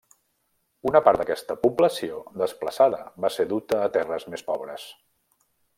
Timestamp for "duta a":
3.55-3.95